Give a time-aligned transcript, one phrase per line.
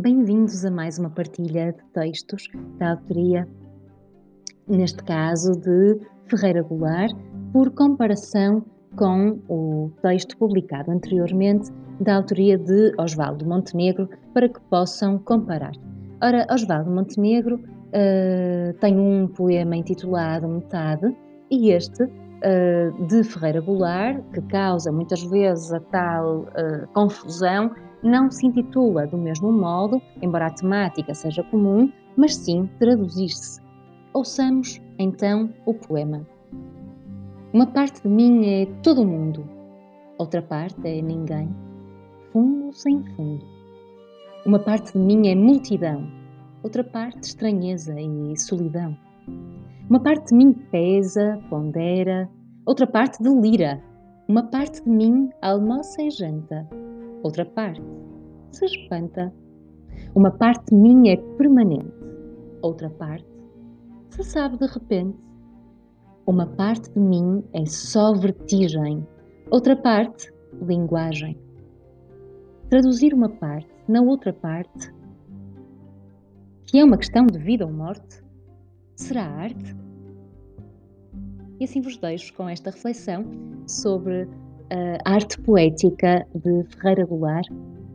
[0.00, 2.48] Bem-vindos a mais uma partilha de textos
[2.78, 3.48] da autoria,
[4.68, 5.98] neste caso de
[6.28, 7.12] Ferreira Goulart,
[7.52, 8.64] por comparação
[8.94, 15.72] com o texto publicado anteriormente da autoria de Osvaldo Montenegro, para que possam comparar.
[16.22, 21.12] Ora, Osvaldo Montenegro uh, tem um poema intitulado Metade
[21.50, 28.30] e este uh, de Ferreira Goulart, que causa muitas vezes a tal uh, confusão, não
[28.30, 33.60] se intitula do mesmo modo, embora a temática seja comum, mas sim traduzir-se.
[34.12, 36.26] Ouçamos então o poema.
[37.52, 39.48] Uma parte de mim é todo o mundo,
[40.18, 41.48] outra parte é ninguém,
[42.32, 43.44] fundo sem fundo.
[44.44, 46.06] Uma parte de mim é multidão,
[46.62, 48.96] outra parte estranheza e solidão.
[49.88, 52.28] Uma parte de mim pesa, pondera,
[52.66, 53.82] outra parte delira.
[54.28, 56.68] Uma parte de mim almoça e janta,
[57.22, 57.82] outra parte
[58.52, 59.32] se espanta.
[60.14, 61.92] Uma parte minha é permanente,
[62.62, 63.26] outra parte
[64.10, 65.18] se sabe de repente.
[66.26, 69.06] Uma parte de mim é só vertigem,
[69.50, 71.38] outra parte, linguagem.
[72.68, 74.92] Traduzir uma parte na outra parte,
[76.66, 78.22] que é uma questão de vida ou morte,
[78.94, 79.74] será arte?
[81.58, 83.24] E assim vos deixo com esta reflexão
[83.66, 84.28] sobre
[84.70, 87.48] a arte poética de Ferreira Goulart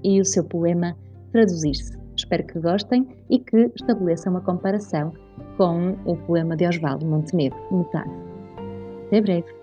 [0.04, 0.96] e o seu poema
[1.32, 1.98] Traduzir-se.
[2.16, 5.14] Espero que gostem e que estabeleçam uma comparação
[5.58, 8.12] com o poema de Osvaldo Montenegro, Metade.
[9.08, 9.63] Até breve!